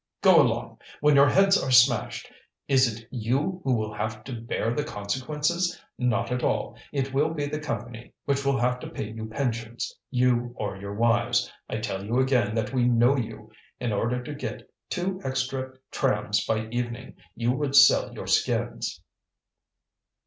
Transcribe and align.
"Go 0.23 0.41
along! 0.41 0.79
when 0.99 1.15
your 1.15 1.29
heads 1.29 1.61
are 1.61 1.69
smashed, 1.69 2.27
is 2.67 2.91
it 3.01 3.07
you 3.11 3.61
who 3.63 3.75
will 3.75 3.93
have 3.93 4.23
to 4.23 4.33
bear 4.33 4.73
the 4.73 4.83
consequences? 4.83 5.79
Not 5.99 6.31
at 6.31 6.43
all! 6.43 6.75
it 6.91 7.13
will 7.13 7.31
be 7.35 7.45
the 7.45 7.59
Company 7.59 8.11
which 8.25 8.43
will 8.43 8.57
have 8.57 8.79
to 8.79 8.89
pay 8.89 9.11
you 9.11 9.27
pensions, 9.27 9.93
you 10.09 10.53
or 10.55 10.75
your 10.75 10.95
wives. 10.95 11.53
I 11.69 11.77
tell 11.77 12.03
you 12.03 12.17
again 12.17 12.55
that 12.55 12.73
we 12.73 12.85
know 12.87 13.15
you; 13.15 13.51
in 13.79 13.91
order 13.93 14.23
to 14.23 14.33
get 14.33 14.67
two 14.89 15.21
extra 15.23 15.77
trams 15.91 16.43
by 16.47 16.67
evening 16.71 17.17
you 17.35 17.51
would 17.51 17.75
sell 17.75 18.11
your 18.11 18.25
skins." 18.25 19.03